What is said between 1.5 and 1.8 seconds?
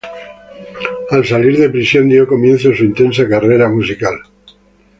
de